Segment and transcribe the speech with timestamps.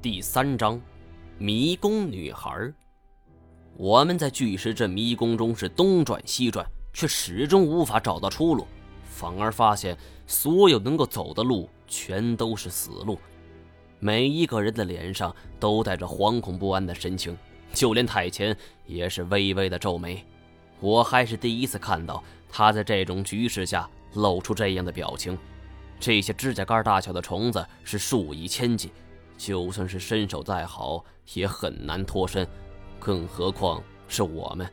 [0.00, 0.80] 第三章，
[1.38, 2.72] 迷宫女孩。
[3.76, 8.64] 我们在巨石阵迷宫中是东转西转，却始终无法找到出路，
[9.02, 13.18] 反而发现所有能够走的路全都是死路。
[13.98, 17.36] 每一个人的脸上都带着惶恐不安的神情，
[17.74, 18.56] 就连太前
[18.86, 20.24] 也是微微的皱眉。
[20.78, 25.36] 我还是第一次看到他在这种局势下露出这样的表情。
[25.98, 28.92] 这些指甲盖大小的虫子是数以千计。
[29.38, 31.02] 就算是身手再好，
[31.32, 32.46] 也很难脱身，
[32.98, 34.68] 更何况是我们。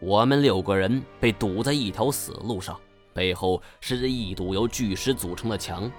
[0.00, 2.78] 我们六个人被堵在一条死路上，
[3.14, 5.90] 背后是一堵由巨石组成的墙，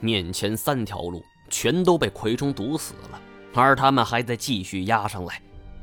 [0.00, 3.20] 面前三条路全都被葵虫堵死了，
[3.54, 5.40] 而他们还在继续压上来。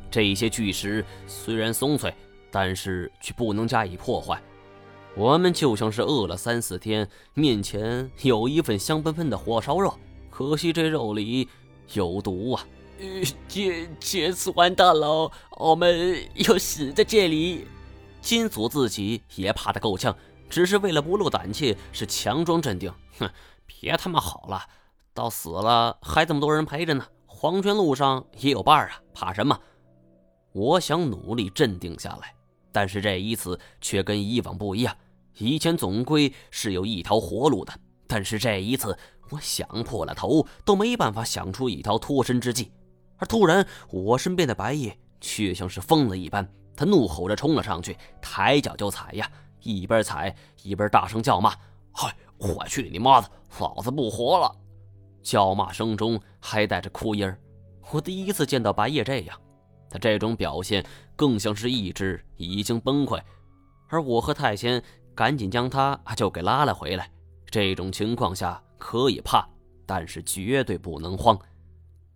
[0.09, 2.13] 这些巨石虽然松脆，
[2.49, 4.41] 但是却不能加以破坏。
[5.15, 9.93] 我们就像是饿了三四天，面前有一份香喷喷的火烧肉。
[10.31, 11.47] 可惜这肉里
[11.93, 12.65] 有毒啊！
[13.47, 17.67] 这这次完蛋了，我们要死在这里。
[18.21, 20.15] 金锁自己也怕得够呛，
[20.49, 22.91] 只是为了不露胆怯，是强装镇定。
[23.19, 23.29] 哼，
[23.65, 24.61] 别他妈好了，
[25.13, 29.59] 到死了还这么多人陪着呢，黄泉路上也有伴儿啊，怕什么？
[30.53, 32.33] 我想努力镇定下来，
[32.71, 34.95] 但是这一次却跟以往不一样。
[35.37, 37.73] 以前总归是有一条活路的，
[38.07, 38.97] 但是这一次。
[39.31, 42.71] 我想破了头都没办法想出一条脱身之计，
[43.17, 51.55] 而突然，我身边的白夜却像是疯了一般，他怒吼着冲了上去，抬脚就踩呀，一边踩一边大声叫骂
[51.93, 54.53] ：“嗨，我去你妈的，老子不活了！”
[55.23, 57.39] 叫骂声中还带着哭音儿。
[57.91, 59.39] 我第一次见到白夜这样，
[59.89, 60.85] 他这种表现
[61.15, 63.21] 更像是意志已经崩溃，
[63.87, 64.83] 而我和太仙
[65.15, 67.09] 赶紧将他就给拉了回来。
[67.49, 68.61] 这种情况下。
[68.81, 69.47] 可以怕，
[69.85, 71.39] 但是绝对不能慌。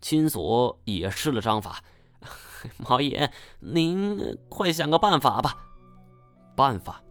[0.01, 1.83] 金锁也施了章法，
[2.77, 5.55] 毛爷，您快想个办法吧。
[6.55, 7.03] 办法？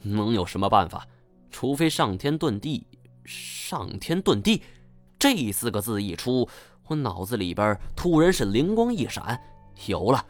[0.00, 1.06] 能有什么办法？
[1.50, 2.86] 除非上天遁地。
[3.24, 4.62] 上天遁地，
[5.18, 6.48] 这四个字一出，
[6.86, 9.38] 我脑子里边突然是灵光一闪，
[9.86, 10.24] 有了。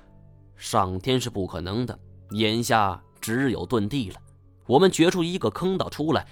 [0.56, 1.96] 上天是不可能的，
[2.32, 4.20] 眼下只有遁地了。
[4.66, 6.26] 我们掘出一个坑道出来。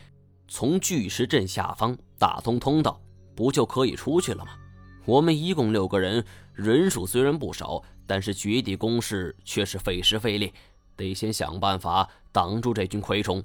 [0.48, 3.00] 从巨石阵下方打通通道，
[3.34, 4.53] 不就可以出去了吗？
[5.06, 6.22] 我们一共六个人，
[6.53, 10.53] 人数虽然不少，但是掘地攻势却是费时费力，
[10.94, 13.42] 得先想办法挡住这群蛔虫。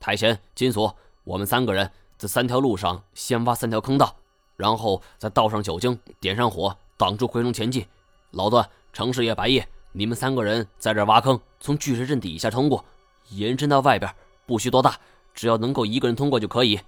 [0.00, 4.16] 太贤、金锁，我们三个人在三条路上先挖三条坑道，
[4.56, 7.86] 然后再倒上酒精，点上火，挡住蛔虫前进。
[8.32, 12.84] 老段、程师爷、白夜，你们三个人在这挖坑，从巨石阵底下通过，
[13.30, 14.12] 延伸到外边，
[14.44, 14.98] 不需多大。
[15.32, 16.80] 只要能够一个人通过就可以。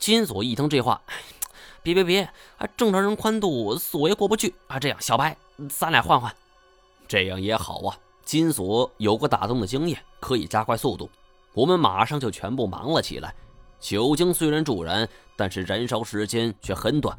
[0.00, 1.02] 金锁一听这话，
[1.82, 2.22] 别别别，
[2.56, 4.78] 啊，正常人宽度锁也过不去啊！
[4.78, 5.36] 这样，小白，
[5.68, 6.34] 咱俩换换，
[7.06, 7.98] 这样也好啊。
[8.24, 11.10] 金锁有过打洞的经验，可以加快速度。
[11.52, 13.34] 我们马上就全部忙了起来。
[13.78, 15.06] 酒精虽然助燃，
[15.36, 17.16] 但是燃烧时间却很短。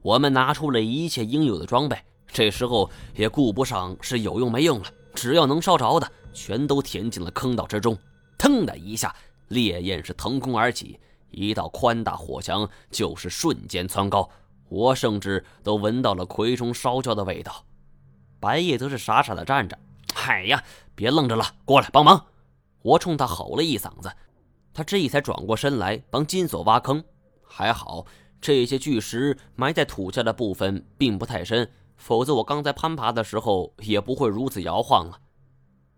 [0.00, 7.98] 我们拿出了一切应有的装备，这时候也顾不上是有用没用了，只要能烧着的，全都填进了坑道之中。
[8.38, 9.12] 腾的一下。
[9.48, 10.98] 烈焰是腾空而起，
[11.32, 14.30] 一道宽大火墙就是瞬间蹿高，
[14.68, 17.64] 我甚至都闻到了葵虫烧焦的味道。
[18.38, 19.78] 白夜则是傻傻的站着，
[20.14, 20.62] 哎呀，
[20.94, 22.26] 别愣着了，过来帮忙！
[22.82, 24.12] 我冲他吼了一嗓子，
[24.74, 27.04] 他这才转过身来帮金锁挖坑。
[27.44, 28.06] 还好
[28.40, 35.20] 这些巨石埋在土下的部分并不太深，否则我刚才攀爬的时候也不会如此摇晃了。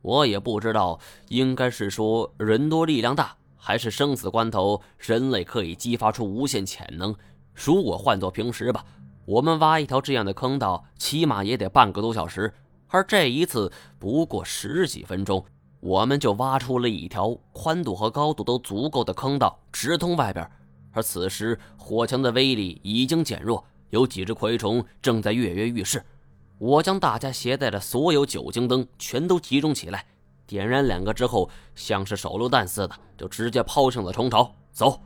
[0.02, 3.36] 我也不知道，应该是说人多力量大。
[3.66, 7.14] 还是生死关头，人类可以激发出无限潜能。
[7.54, 8.84] 如果换做平时吧，
[9.24, 12.52] 我们挖一条这样的坑道，起码也得半个多小时。
[12.88, 15.42] 而这一次不过十几分钟，
[15.80, 20.46] 我们就挖出了一条宽度和高度都足够的坑道，直通外边。
[20.92, 26.04] 而此时火墙的威力已经减弱，有几只蛔虫正在跃跃欲试。
[26.58, 30.04] 我将大家携带的所有酒精灯全都集中起来。
[30.46, 34.54] 点燃两个之后，像是手榴弹似的，就直接抛向了虫巢。
[34.72, 35.00] 走，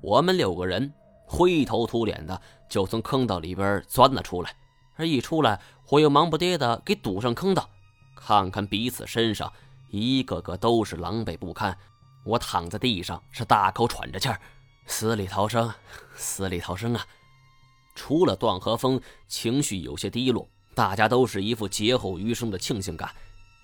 [0.00, 0.92] 我们六个人
[1.24, 4.54] 灰头土脸的就从坑道里边钻了出来。
[4.96, 7.68] 而一出来，我又忙不迭的给堵上坑道。
[8.14, 9.52] 看看彼此身上，
[9.90, 11.76] 一个个都是狼狈不堪。
[12.24, 14.40] 我躺在地上，是大口喘着气儿，
[14.86, 15.72] 死里逃生，
[16.14, 17.04] 死里逃生啊！
[17.94, 23.10] 除了段和风，情绪有些低落，大家都是一副劫后余生的庆幸感。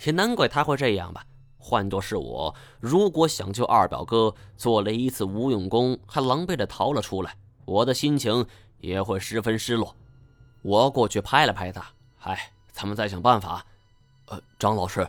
[0.05, 1.25] 也难怪他会这样吧。
[1.57, 8.47] 换作是我，如果想救二表哥，做了一次无用功，还狼狈的逃了出来，我的心情
[8.79, 9.95] 也会十分失落。
[10.63, 11.85] 我过去拍了拍他，
[12.21, 13.65] 哎，咱们再想办法。
[14.27, 15.09] 呃，张老师，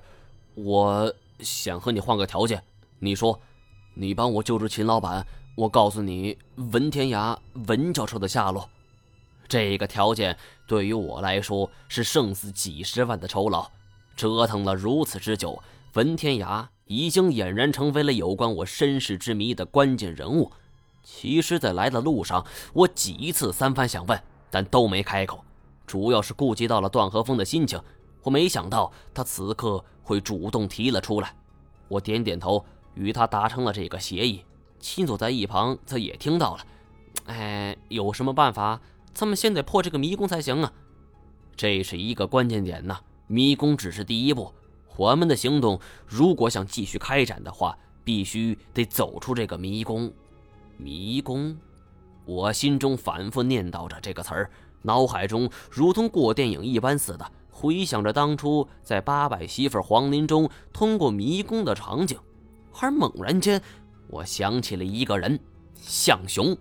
[0.55, 2.61] 我想和你换个条件。
[2.99, 3.39] 你说，
[3.93, 5.25] 你帮我救治秦老板，
[5.55, 7.37] 我告诉你文天涯
[7.67, 8.69] 文教授的下落。
[9.47, 10.37] 这个条件
[10.67, 13.69] 对于我来说是胜似几十万的酬劳。
[14.19, 15.63] 折腾了如此之久，
[15.93, 20.51] 文天涯已经俨然成为了有关我身世之谜的关键人物。
[21.01, 24.21] 其实，在来的路上，我几次三番想问，
[24.51, 25.41] 但都没开口，
[25.87, 27.81] 主要是顾及到了段和风的心情。
[28.21, 31.33] 我没想到他此刻会主动提了出来。
[31.87, 32.65] 我点点头，
[32.95, 34.43] 与他达成了这个协议。
[34.81, 36.65] 秦佐在一旁则也听到了。
[37.27, 38.81] 哎，有什么办法？
[39.13, 40.73] 咱们先得破这个迷宫才行啊！
[41.55, 42.99] 这是一个关键点呐。
[43.31, 44.51] 迷宫只是第一步，
[44.97, 50.11] 我们的行动如果想继续开展的话，必须得走出这个迷宫。
[50.77, 51.55] 迷宫，
[52.25, 54.49] 我心中反复念叨着这个词儿，
[54.81, 62.17] 脑海中如同过电影一般似的回想着当初在八百媳妇黄林中通过迷宫的场景，
[62.79, 63.61] 而猛然间，
[64.07, 65.39] 我想起了一个人，
[65.75, 66.57] 向雄。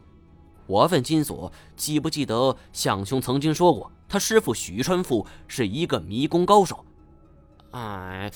[0.67, 6.85] 我问金锁，记不记得向雄曾经说过，他师傅许川富是一个迷宫高手？
[7.73, 8.31] 哎，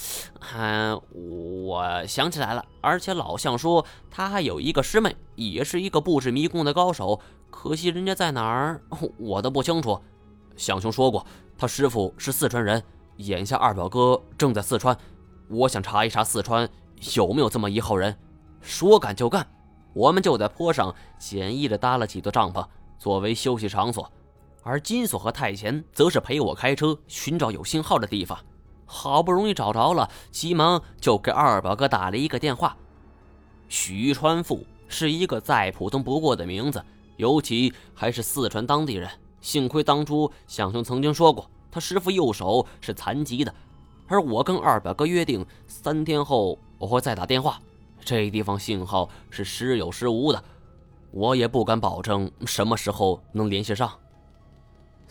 [0.54, 7.18] 嗯，我想起来了，而且老向说他还有一个师妹，也是一个布置迷宫的高手，
[7.50, 8.82] 可惜人家在哪儿，
[9.16, 9.98] 我都不清楚。
[10.54, 11.26] 向兄说过，
[11.56, 12.82] 他师傅是四川人，
[13.16, 14.94] 眼下二表哥正在四川，
[15.48, 16.68] 我想查一查四川
[17.14, 18.14] 有没有这么一号人。
[18.60, 19.46] 说干就干。
[19.94, 22.66] 我们就在坡上简易的搭了几座帐篷
[22.98, 24.10] 作为休息场所，
[24.62, 28.38] 而金锁和太前则是陪我开车寻找有信号的地方。
[28.86, 32.76] 好不容易找着了，急忙就给二表哥打了一个电话。
[33.68, 36.84] 徐川富是一个再普通不过的名字，
[37.16, 39.08] 尤其还是四川当地人。
[39.40, 43.52] 幸亏当初向兄曾经说过，他师傅右手是残疾的，
[44.06, 47.58] 而我跟二表哥约定三天后我会再打电话。
[48.04, 50.44] 这地方信号是时有时无的，
[51.10, 53.90] 我也不敢保证什么时候能联系上。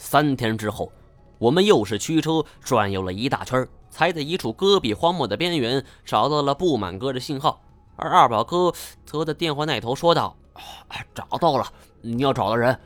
[0.03, 0.91] 三天之后，
[1.37, 7.61] 我们又是驱车转悠了一大圈，才在一处戈壁荒漠的边缘找到了布满哥的信号。
[7.95, 8.73] 而二表哥
[9.05, 10.35] 则在电话那头说道
[11.13, 11.71] ：“找到了，
[12.01, 12.77] 你要找的人，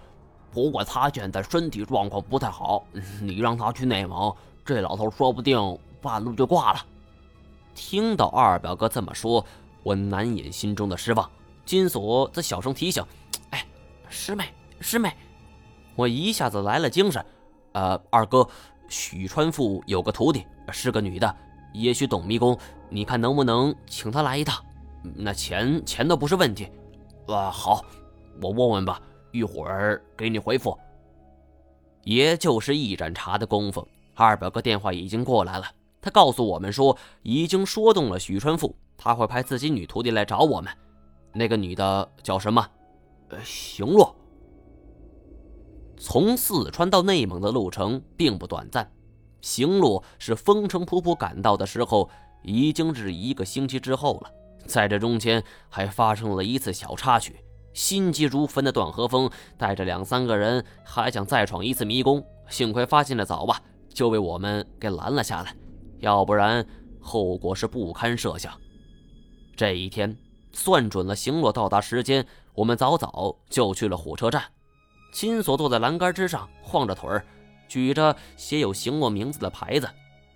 [0.51, 2.85] 不过他现在身体状况不太好，
[3.21, 4.35] 你让他去内蒙，
[4.65, 6.85] 这老头说不定半路就挂了。”
[7.73, 9.43] 听到二表哥这么说。
[9.83, 11.29] 我难掩心中的失望，
[11.63, 13.01] 金锁则小声提醒
[13.51, 13.65] ：“哎，
[14.09, 15.15] 师妹，师妹！”
[15.95, 17.23] 我一下子来了精神。
[17.73, 18.47] 呃，二哥，
[18.87, 21.35] 许川富有个徒弟，是个女的，
[21.73, 22.57] 也许懂迷宫，
[22.89, 24.63] 你看能不能请她来一趟？
[25.15, 26.69] 那钱钱都不是问题。
[27.27, 27.83] 啊，好，
[28.41, 29.01] 我问问吧，
[29.31, 30.77] 一会儿给你回复。
[32.03, 35.65] 也就是一盏茶的功夫，二表哥电话已经过来了，
[36.01, 38.75] 他告诉我们说，已经说动了许川富。
[38.97, 40.71] 他会派自己女徒弟来找我们，
[41.33, 42.65] 那个女的叫什么？
[43.29, 44.15] 呃，行洛。
[45.97, 48.91] 从四川到内蒙的路程并不短暂，
[49.41, 52.09] 行洛是风尘仆仆赶到的时候，
[52.43, 54.31] 已经是一个星期之后了。
[54.67, 57.35] 在这中间还发生了一次小插曲，
[57.73, 63.61] 心急如焚的段和风带着两三个人还想再闯一次迷宫，幸亏发现的早吧，
[63.93, 65.55] 就被我们给拦了下来，
[65.99, 66.65] 要不然
[66.99, 68.51] 后果是不堪设想。
[69.55, 70.17] 这一天
[70.51, 72.25] 算准了行洛到达时间，
[72.55, 74.43] 我们早早就去了火车站。
[75.15, 77.25] 金锁坐在栏杆之上，晃着腿儿，
[77.69, 79.89] 举着写有行洛名字的牌子。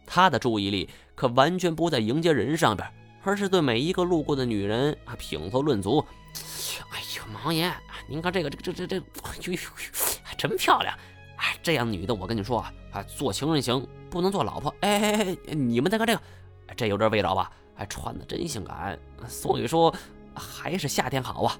[0.08, 2.90] 他的注意力可完全不在迎接人上边，
[3.22, 6.00] 而是对每一个路过的女人啊品头论足。
[6.92, 7.70] 哎呦，王爷，
[8.08, 9.02] 您看这个，这个这这这，呦
[9.52, 9.70] 呦呦，
[10.24, 10.98] 还，真漂亮！
[11.36, 14.74] 哎，这样女的，我跟你说啊，啊，做情人行，不能做老婆。
[14.80, 16.22] 哎哎哎，你们再看这个，
[16.78, 17.52] 这有点味道吧？
[17.76, 19.94] 还穿的真性感，所以说
[20.34, 21.60] 还是夏天好啊。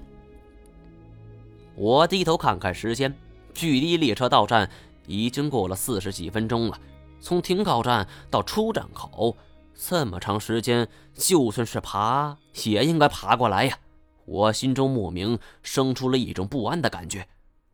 [1.74, 3.14] 我低头看看时间，
[3.54, 4.70] 距离列车到站
[5.06, 6.78] 已经过了四十几分钟了。
[7.20, 9.36] 从停靠站到出站口
[9.74, 13.78] 这么长时间，就算是爬也应该爬过来呀。
[14.24, 17.26] 我心中莫名生出了一种不安的感觉，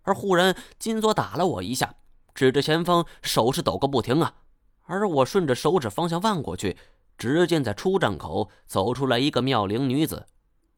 [0.03, 1.95] 而忽然金锁打了我一下，
[2.35, 4.35] 指着前方，手是抖个不停啊。
[4.85, 6.77] 而我顺着手指方向望过去。
[7.19, 10.27] 只见在出站口走出来一个妙龄女子，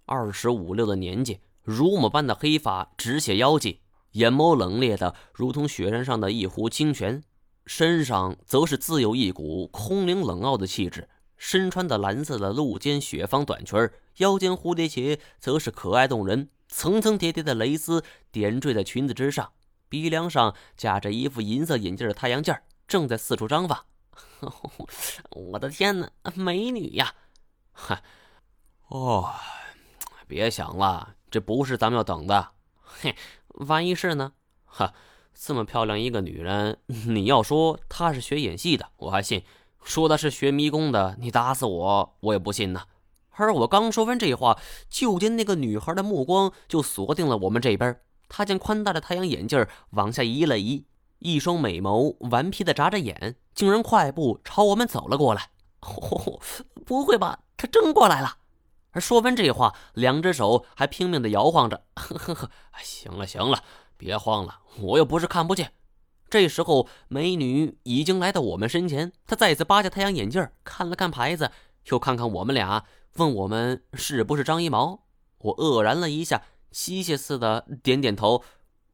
[0.06, 3.82] 二十五六的年纪，如墨般的黑发直泻腰际，
[4.12, 7.22] 眼眸冷冽的如同雪山上的一湖清泉，
[7.66, 11.10] 身上则是自有一股空灵冷傲的气质。
[11.36, 13.78] 身穿的蓝色的露肩雪纺短裙，
[14.16, 19.52] 腰间蝴蝶结则是可爱动人，层层叠叠的蕾丝点缀在裙子之上，
[19.90, 22.56] 鼻梁上架着一副银色眼镜的太阳镜，
[22.86, 23.84] 正在四处张望。
[25.32, 27.12] 我的天哪，美女呀！
[27.72, 28.02] 嗨，
[28.88, 29.34] 哦，
[30.26, 32.48] 别想了，这不是咱们要等的。
[32.82, 33.14] 嘿，
[33.48, 34.32] 万一是呢？
[34.64, 34.94] 哈，
[35.34, 39.40] 这么漂亮一个女人，你要说她是学演戏的，我还信；
[39.82, 42.82] 说她是学迷宫的，你打死我，我也不信呢。
[43.30, 44.58] 而我刚说完这话，
[44.88, 48.00] 就见那个女孩的目光就锁定了我们这边。
[48.28, 50.84] 她将宽大的太阳眼镜往下移了移，
[51.18, 55.50] 一双美眸顽皮的眨着眼，竟然快步朝我们走了过来。
[55.80, 56.40] 哦，
[56.84, 57.38] 不会吧？
[57.56, 58.38] 她真过来了！
[58.90, 61.84] 而说完这话，两只手还拼命的摇晃着。
[61.94, 62.50] 呵呵呵，
[62.82, 63.62] 行了行了，
[63.96, 65.72] 别慌了，我又不是看不见。
[66.30, 71.50] 这时候，美女已经来到我们身前，她再次扒下太阳眼镜，看了看牌子，
[71.90, 72.84] 又看看我们俩。
[73.14, 75.04] 问我们是不是张一毛？
[75.38, 78.42] 我愕然了一下，机械似的点点头。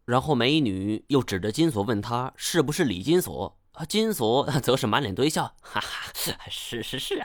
[0.04, 3.58] 然后美女又指着金锁问他是不是李金锁？
[3.88, 6.12] 金锁 则是满脸堆笑，哈哈，
[6.48, 7.18] 是是是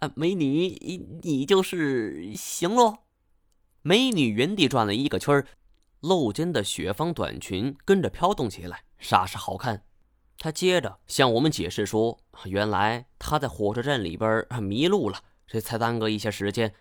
[0.00, 2.98] 啊，美女你你就是行喽。
[3.82, 5.46] 美女原地转了一个圈
[6.00, 9.84] 露肩的雪纺短裙跟着飘动起来，煞是好看。
[10.36, 15.20] 她接着向我们解释说，原来她在火车站里边迷路了。
[15.46, 16.74] 这才耽搁一些时间，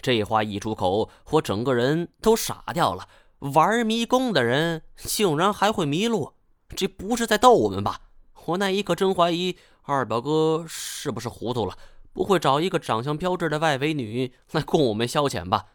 [0.00, 3.08] 这话一出口，我整个人都傻掉了。
[3.38, 6.34] 玩迷宫的人竟然还会迷路，
[6.76, 8.00] 这不是在逗我们吧？
[8.46, 11.76] 我那一刻真怀疑二表哥是不是糊涂了，
[12.12, 15.66] 不会找一个长相标致的外围女来供我们消遣吧？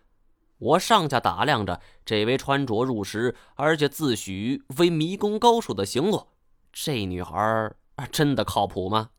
[0.60, 6.28] 我上下打量着这位穿着入时，而且自诩为迷宫高手的行路，
[6.74, 7.72] 这女孩
[8.12, 9.12] 真的靠谱吗？